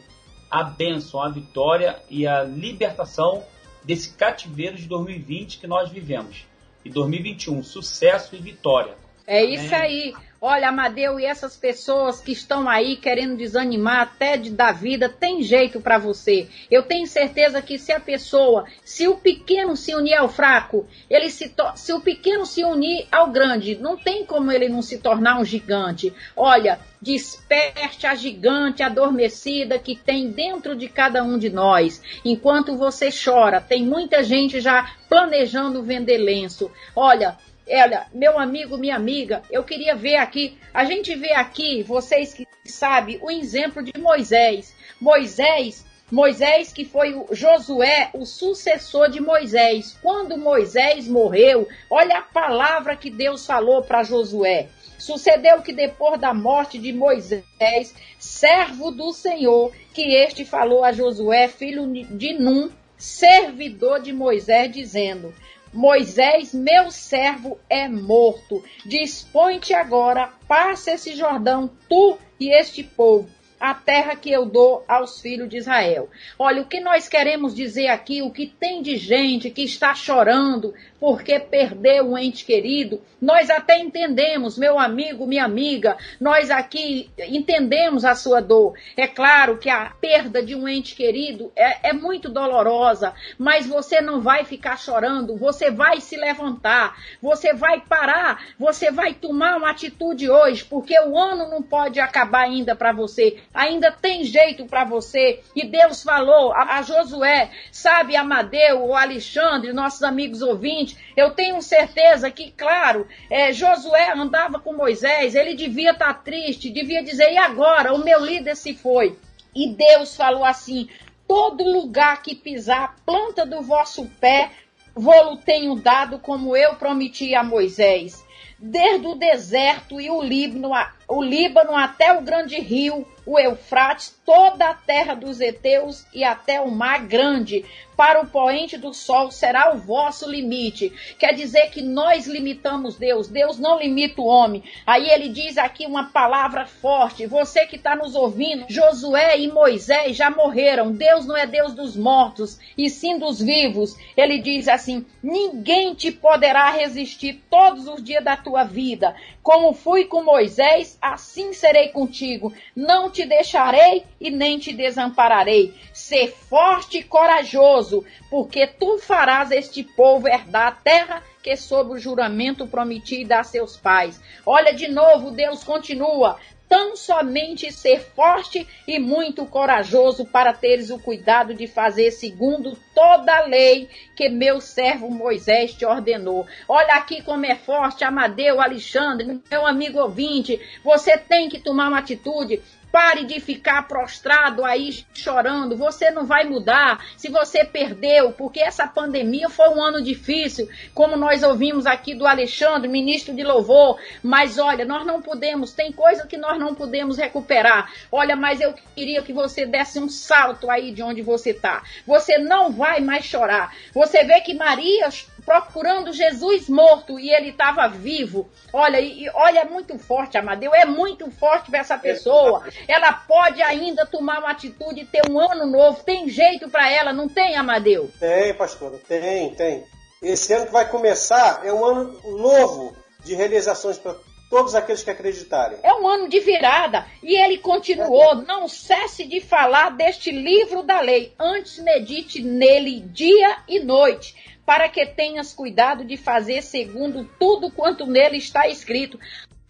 [0.51, 3.43] a bênção, a vitória e a libertação
[3.83, 6.47] desse cativeiro de 2020 que nós vivemos.
[6.85, 8.95] E 2021, sucesso e vitória.
[9.27, 10.15] É isso aí.
[10.45, 15.41] Olha, Amadeu, e essas pessoas que estão aí querendo desanimar até de, da vida, tem
[15.41, 16.49] jeito para você.
[16.69, 21.31] Eu tenho certeza que se a pessoa, se o pequeno se unir ao fraco, ele
[21.31, 25.39] se se o pequeno se unir ao grande, não tem como ele não se tornar
[25.39, 26.13] um gigante.
[26.37, 32.03] Olha, desperte a gigante adormecida que tem dentro de cada um de nós.
[32.25, 36.69] Enquanto você chora, tem muita gente já planejando vender lenço.
[36.97, 37.39] Olha,
[37.69, 42.47] Olha, meu amigo, minha amiga, eu queria ver aqui, a gente vê aqui, vocês que
[42.65, 44.75] sabem, o exemplo de Moisés.
[45.01, 49.97] Moisés, Moisés que foi o Josué, o sucessor de Moisés.
[50.03, 54.69] Quando Moisés morreu, olha a palavra que Deus falou para Josué.
[54.99, 61.49] Sucedeu que depois da morte de Moisés, servo do Senhor, que este falou a Josué,
[61.49, 65.35] filho de Num, servidor de Moisés, dizendo:
[65.73, 68.63] Moisés, meu servo, é morto.
[68.85, 73.29] Dispõe-te agora, passa esse Jordão, tu e este povo,
[73.63, 76.11] a terra que eu dou aos filhos de Israel.
[76.37, 80.75] Olha, o que nós queremos dizer aqui, o que tem de gente que está chorando
[81.03, 88.05] porque perdeu um ente querido, nós até entendemos, meu amigo, minha amiga, nós aqui entendemos
[88.05, 88.75] a sua dor.
[88.97, 94.01] É claro que a perda de um ente querido é, é muito dolorosa, mas você
[94.01, 99.71] não vai ficar chorando, você vai se levantar, você vai parar, você vai tomar uma
[99.71, 104.85] atitude hoje, porque o ano não pode acabar ainda para você, ainda tem jeito para
[104.85, 105.41] você.
[105.55, 111.61] E Deus falou a, a Josué, sabe, Amadeu, o Alexandre, nossos amigos ouvintes, eu tenho
[111.61, 117.33] certeza que, claro, é, Josué andava com Moisés, ele devia estar tá triste, devia dizer:
[117.33, 117.93] e agora?
[117.93, 119.19] O meu líder se foi.
[119.55, 120.89] E Deus falou assim:
[121.29, 124.51] todo lugar que pisar planta do vosso pé,
[124.95, 128.25] vou-lo tenho dado como eu prometi a Moisés.
[128.59, 130.71] Desde o deserto e o Líbano,
[131.09, 136.61] o Líbano até o grande rio, o Eufrates, toda a terra dos heteus e até
[136.61, 137.65] o mar grande,
[137.97, 140.93] para o poente do sol será o vosso limite.
[141.19, 144.65] Quer dizer que nós limitamos Deus, Deus não limita o homem.
[144.85, 147.27] Aí ele diz aqui uma palavra forte.
[147.27, 150.91] Você que está nos ouvindo, Josué e Moisés já morreram.
[150.91, 153.97] Deus não é Deus dos mortos, e sim dos vivos.
[154.17, 159.15] Ele diz assim: ninguém te poderá resistir todos os dias da tua vida.
[159.43, 162.53] Como fui com Moisés, assim serei contigo.
[162.75, 165.73] Não te deixarei e nem te desampararei.
[165.93, 171.99] Ser forte e corajoso, porque tu farás este povo herdar a terra que sob o
[171.99, 174.21] juramento prometi dar a seus pais.
[174.47, 176.39] Olha de novo, Deus continua
[176.73, 183.37] tão somente ser forte e muito corajoso para teres o cuidado de fazer segundo toda
[183.37, 186.47] a lei que meu servo Moisés te ordenou.
[186.67, 190.59] Olha aqui como é forte, Amadeu, Alexandre, meu amigo ouvinte.
[190.83, 192.63] Você tem que tomar uma atitude.
[192.93, 195.77] Pare de ficar prostrado aí chorando.
[195.79, 201.17] Você não vai mudar se você perdeu, porque essa pandemia foi um ano difícil, como
[201.17, 203.99] nós ouvimos aqui do Alexandre, ministro de louvor.
[204.23, 207.91] Mas olha, nós não podemos, tem coisa que nós não podemos recuperar.
[208.13, 211.83] Olha, mas eu queria que você desse um salto aí de onde você está.
[212.07, 213.75] Você não vai mais chorar.
[213.95, 215.09] Você vê que Maria
[215.45, 218.49] procurando Jesus morto e ele estava vivo.
[218.73, 222.65] Olha, e, olha, é muito forte, Amadeu, é muito forte para essa pessoa.
[222.89, 226.03] Ela pode ainda tomar uma atitude e ter um ano novo.
[226.05, 228.11] Tem jeito para ela, não tem, Amadeu?
[228.19, 229.85] Tem, pastora, tem, tem.
[230.23, 234.15] Esse ano que vai começar é um ano novo de realizações para
[234.49, 235.79] todos aqueles que acreditarem.
[235.83, 237.07] É um ano de virada.
[237.23, 241.33] E ele continuou: não cesse de falar deste livro da lei.
[241.39, 248.07] Antes medite nele dia e noite para que tenhas cuidado de fazer segundo tudo quanto
[248.07, 249.19] nele está escrito.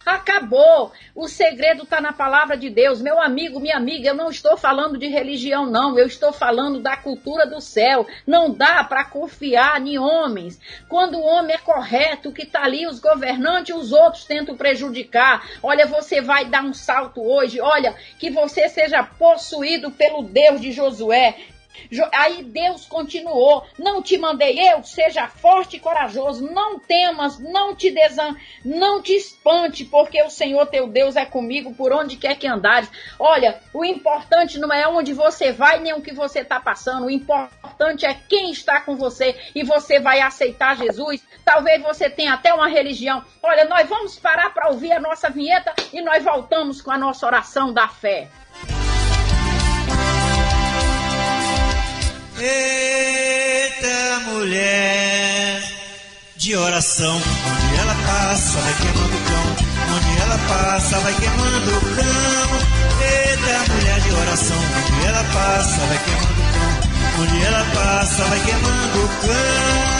[0.05, 0.91] Acabou.
[1.15, 3.01] O segredo está na palavra de Deus.
[3.01, 5.97] Meu amigo, minha amiga, eu não estou falando de religião, não.
[5.97, 8.05] Eu estou falando da cultura do céu.
[8.27, 10.59] Não dá para confiar em homens.
[10.89, 15.47] Quando o homem é correto, que está ali, os governantes, os outros tentam prejudicar.
[15.61, 17.61] Olha, você vai dar um salto hoje.
[17.61, 21.37] Olha, que você seja possuído pelo Deus de Josué.
[22.11, 27.91] Aí Deus continuou: Não te mandei eu, seja forte e corajoso, não temas, não te
[27.91, 32.47] desan, não te espante, porque o Senhor teu Deus é comigo por onde quer que
[32.47, 32.89] andares.
[33.19, 37.11] Olha, o importante não é onde você vai nem o que você está passando, o
[37.11, 41.23] importante é quem está com você e você vai aceitar Jesus.
[41.43, 43.23] Talvez você tenha até uma religião.
[43.41, 47.25] Olha, nós vamos parar para ouvir a nossa vinheta e nós voltamos com a nossa
[47.25, 48.29] oração da fé.
[52.39, 55.61] Eita mulher
[56.35, 59.45] de oração, onde ela passa vai queimando o cão,
[59.95, 62.49] onde ela passa vai queimando o cão.
[63.01, 68.39] Eita mulher de oração, onde ela passa vai queimando o cão, onde ela passa vai
[68.39, 69.93] queimando o cão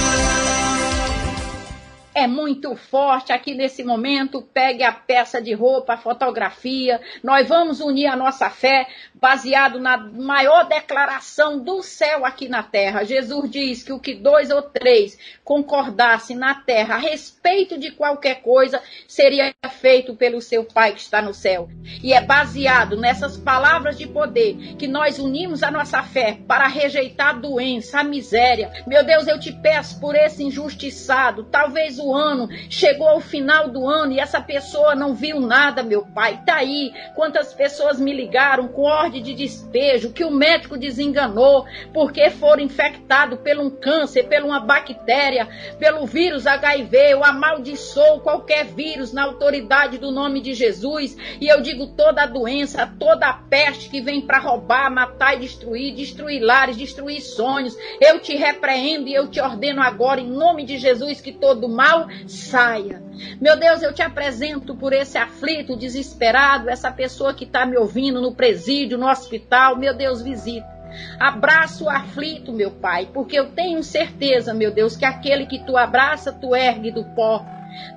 [2.23, 4.41] é muito forte aqui nesse momento.
[4.41, 7.01] Pegue a peça de roupa, a fotografia.
[7.23, 8.88] Nós vamos unir a nossa fé
[9.24, 13.05] baseado na maior declaração do céu aqui na terra.
[13.05, 18.41] Jesus diz que o que dois ou três concordassem na terra a respeito de qualquer
[18.41, 21.69] coisa seria feito pelo seu Pai que está no céu.
[22.03, 27.30] E é baseado nessas palavras de poder que nós unimos a nossa fé para rejeitar
[27.30, 28.74] a doença, a miséria.
[28.86, 33.88] Meu Deus, eu te peço por esse injustiçado, talvez o ano, chegou ao final do
[33.88, 36.41] ano e essa pessoa não viu nada, meu pai.
[36.45, 42.30] Tá aí quantas pessoas me ligaram com ordem de despejo, que o médico desenganou porque
[42.30, 45.47] foram infectados pelo um câncer, por uma bactéria,
[45.80, 51.16] pelo vírus HIV, ou amaldiçoou qualquer vírus na autoridade do nome de Jesus.
[51.39, 55.39] E eu digo toda a doença, toda a peste que vem para roubar, matar e
[55.39, 57.78] destruir, destruir lares, destruir sonhos.
[57.99, 62.07] Eu te repreendo e eu te ordeno agora, em nome de Jesus, que todo mal
[62.28, 63.01] saia.
[63.39, 68.22] Meu Deus, eu te apresento por esse aflito, desesperado, essa pessoa que está me ouvindo
[68.22, 69.76] no presídio, no hospital.
[69.76, 70.72] Meu Deus, visita.
[71.20, 75.76] Abraço o aflito, meu Pai, porque eu tenho certeza, meu Deus, que aquele que tu
[75.76, 77.45] abraça, tu ergue do pó.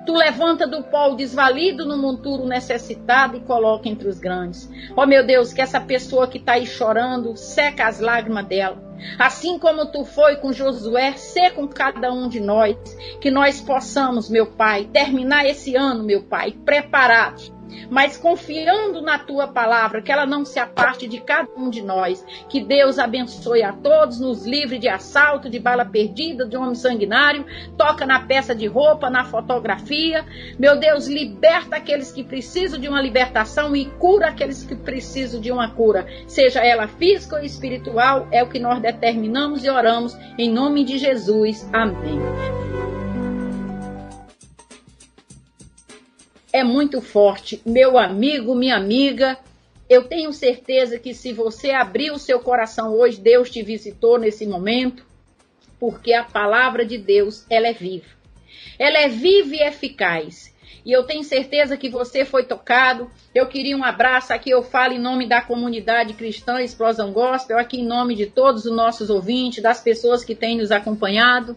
[0.07, 4.67] Tu levanta do pó o desvalido no monturo necessitado e coloca entre os grandes.
[4.95, 8.81] Ó oh, meu Deus, que essa pessoa que está aí chorando, seca as lágrimas dela.
[9.19, 12.75] Assim como tu foi com Josué, ser com cada um de nós,
[13.21, 17.55] que nós possamos, meu Pai, terminar esse ano, meu Pai, preparados
[17.89, 22.25] mas confiando na tua palavra, que ela não se aparte de cada um de nós.
[22.49, 27.45] Que Deus abençoe a todos, nos livre de assalto, de bala perdida, de homem sanguinário,
[27.77, 30.25] toca na peça de roupa, na fotografia.
[30.59, 35.51] Meu Deus, liberta aqueles que precisam de uma libertação e cura aqueles que precisam de
[35.51, 40.51] uma cura, seja ela física ou espiritual, é o que nós determinamos e oramos em
[40.51, 41.67] nome de Jesus.
[41.73, 42.66] Amém.
[46.57, 47.61] É muito forte.
[47.63, 49.37] Meu amigo, minha amiga,
[49.87, 54.45] eu tenho certeza que se você abrir o seu coração hoje, Deus te visitou nesse
[54.45, 55.05] momento,
[55.79, 58.07] porque a palavra de Deus, ela é viva.
[58.79, 60.55] Ela é viva e eficaz.
[60.85, 63.11] e eu tenho certeza que você foi tocado.
[63.35, 67.81] Eu queria um abraço aqui, eu falo em nome da comunidade cristã Explosão Gospel, aqui
[67.81, 71.55] em nome de todos os nossos ouvintes, das pessoas que têm nos acompanhado.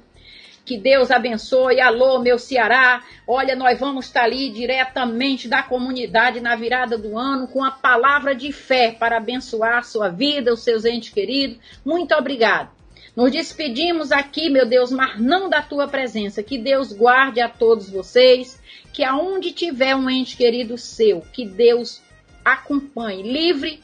[0.70, 1.80] Que Deus abençoe.
[1.80, 3.02] Alô, meu Ceará.
[3.26, 8.36] Olha, nós vamos estar ali diretamente da comunidade na virada do ano com a palavra
[8.36, 11.58] de fé para abençoar a sua vida, os seus entes queridos.
[11.84, 12.70] Muito obrigado.
[13.16, 16.40] Nos despedimos aqui, meu Deus, mas não da tua presença.
[16.40, 18.62] Que Deus guarde a todos vocês.
[18.92, 22.00] Que aonde tiver um ente querido seu, que Deus
[22.44, 23.80] acompanhe, livre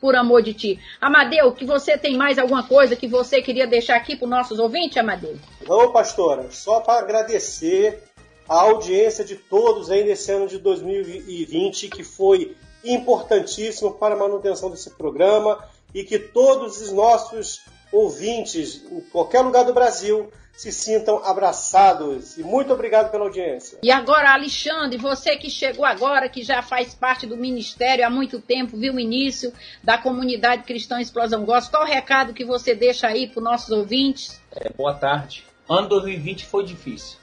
[0.00, 0.80] por amor de ti.
[1.00, 4.58] Amadeu, que você tem mais alguma coisa que você queria deixar aqui para os nossos
[4.58, 5.36] ouvintes, Amadeu?
[5.66, 8.02] Não, pastora, só para agradecer
[8.48, 14.70] a audiência de todos aí nesse ano de 2020, que foi importantíssimo para a manutenção
[14.70, 15.58] desse programa
[15.94, 17.60] e que todos os nossos
[17.92, 22.36] ouvintes em qualquer lugar do Brasil se sintam abraçados.
[22.36, 23.78] E muito obrigado pela audiência.
[23.80, 28.40] E agora, Alexandre, você que chegou agora, que já faz parte do ministério há muito
[28.40, 29.52] tempo, viu o início
[29.84, 33.70] da comunidade cristã Explosão Gospel, qual o recado que você deixa aí para os nossos
[33.70, 34.42] ouvintes?
[34.50, 35.44] É, boa tarde.
[35.70, 37.18] Ano 2020 foi difícil,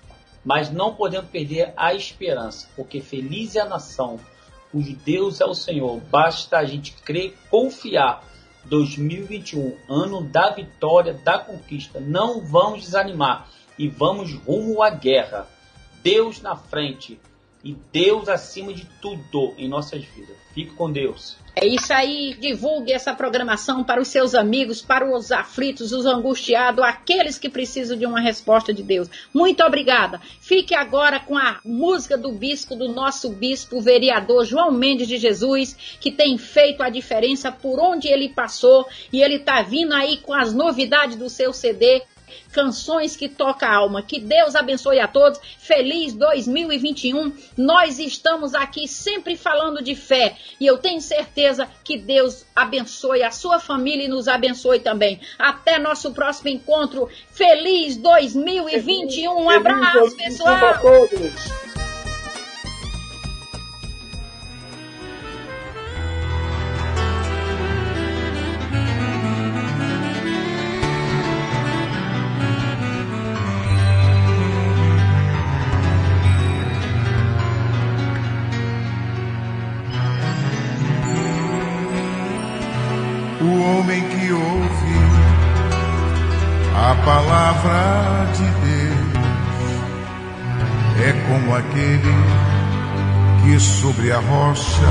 [0.45, 4.17] mas não podemos perder a esperança, porque feliz é a nação
[4.71, 5.99] cujo Deus é o Senhor.
[6.09, 8.23] Basta a gente crer, confiar
[8.65, 11.99] 2021, ano da vitória, da conquista.
[11.99, 13.47] Não vamos desanimar
[13.77, 15.47] e vamos rumo à guerra.
[16.03, 17.19] Deus na frente
[17.65, 20.37] e Deus acima de tudo em nossas vidas.
[20.53, 21.35] Fique com Deus.
[21.55, 26.83] É isso aí, divulgue essa programação para os seus amigos, para os aflitos, os angustiados,
[26.83, 29.09] aqueles que precisam de uma resposta de Deus.
[29.33, 30.21] Muito obrigada.
[30.39, 35.75] Fique agora com a música do bispo, do nosso bispo, vereador João Mendes de Jesus,
[35.99, 40.33] que tem feito a diferença por onde ele passou e ele está vindo aí com
[40.33, 42.03] as novidades do seu CD
[42.51, 44.01] canções que tocam a alma.
[44.01, 45.39] Que Deus abençoe a todos.
[45.59, 47.33] Feliz 2021.
[47.57, 53.31] Nós estamos aqui sempre falando de fé e eu tenho certeza que Deus abençoe a
[53.31, 55.19] sua família e nos abençoe também.
[55.37, 57.09] Até nosso próximo encontro.
[57.31, 59.31] Feliz 2021.
[59.31, 60.59] Um abraço, pessoal.
[88.33, 89.25] De Deus
[90.97, 92.15] é como aquele
[93.43, 94.89] que sobre a rocha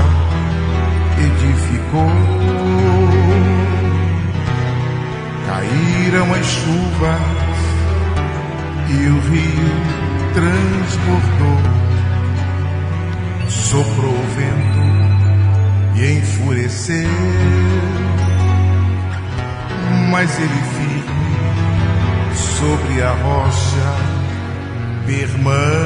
[1.19, 2.09] edificou.
[5.47, 7.55] Caíram as chuvas
[8.89, 9.75] e o rio
[10.33, 11.59] transbordou.
[13.49, 14.85] Soprou o vento
[15.95, 17.09] e enfureceu,
[20.11, 21.14] mas ele fica
[22.65, 23.89] sobre a rocha
[25.05, 25.85] permanecer.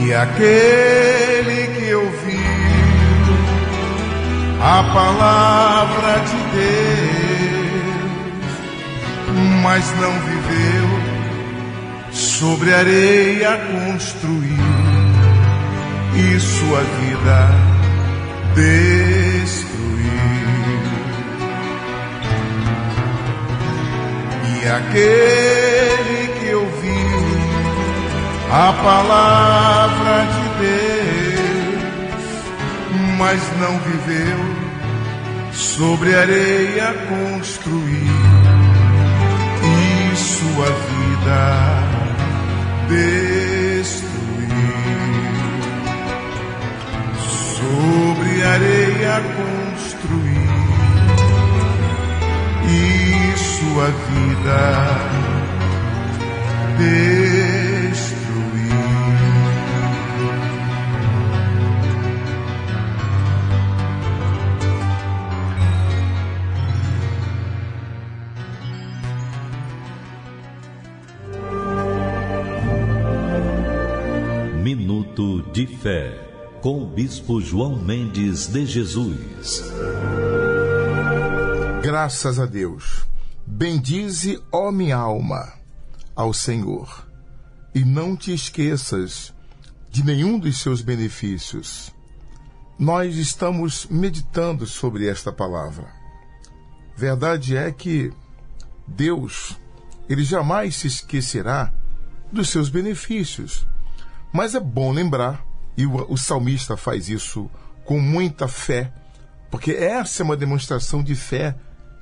[0.00, 2.38] E aquele que ouviu
[4.62, 7.98] a palavra de Deus,
[9.62, 10.88] mas não viveu,
[12.12, 14.78] sobre areia construiu
[16.14, 17.48] e sua vida
[18.54, 18.97] destruiu.
[24.60, 27.38] E aquele que ouviu
[28.50, 32.24] a palavra de Deus,
[33.16, 34.40] mas não viveu,
[35.52, 38.18] sobre areia construiu
[39.62, 41.42] e sua vida
[42.88, 44.08] destruiu.
[47.18, 49.67] Sobre areia construiu
[53.78, 54.58] sua vida.
[74.60, 76.18] Minuto de Fé,
[76.60, 79.62] com o Bispo João Mendes de Jesus.
[81.80, 83.07] Graças a Deus.
[83.50, 85.52] Bendize, ó minha alma,
[86.14, 87.08] ao Senhor,
[87.74, 89.34] e não te esqueças
[89.90, 91.92] de nenhum dos seus benefícios.
[92.78, 95.88] Nós estamos meditando sobre esta palavra.
[96.94, 98.12] Verdade é que
[98.86, 99.56] Deus
[100.08, 101.72] ele jamais se esquecerá
[102.30, 103.66] dos seus benefícios.
[104.32, 105.44] Mas é bom lembrar,
[105.76, 107.50] e o, o salmista faz isso
[107.84, 108.92] com muita fé,
[109.50, 111.56] porque essa é uma demonstração de fé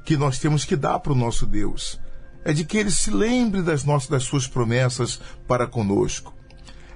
[0.07, 2.01] que nós temos que dar para o nosso Deus.
[2.45, 6.33] É de que ele se lembre das nossas das suas promessas para conosco.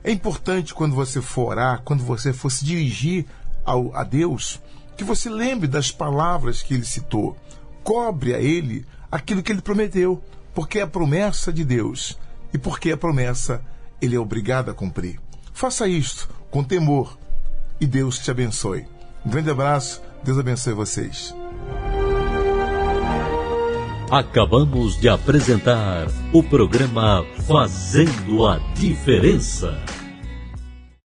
[0.05, 3.27] É importante quando você for orar, quando você for se dirigir
[3.65, 4.61] ao, a Deus,
[4.97, 7.37] que você lembre das palavras que ele citou.
[7.83, 10.23] Cobre a ele aquilo que ele prometeu,
[10.55, 12.17] porque é a promessa de Deus
[12.55, 13.61] e porque a promessa
[14.01, 15.21] ele é obrigado a cumprir.
[15.53, 17.19] Faça isto com temor
[17.81, 18.87] e Deus te abençoe.
[19.27, 21.35] Um grande abraço, Deus abençoe vocês.
[24.11, 30.00] Acabamos de apresentar o programa Fazendo a Diferença.